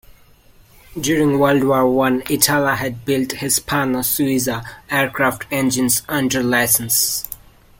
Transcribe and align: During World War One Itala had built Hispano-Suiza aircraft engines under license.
During 0.99 1.37
World 1.37 1.63
War 1.63 1.87
One 1.87 2.21
Itala 2.27 2.73
had 2.75 3.05
built 3.05 3.33
Hispano-Suiza 3.33 4.65
aircraft 4.89 5.45
engines 5.51 6.01
under 6.09 6.41
license. 6.41 7.27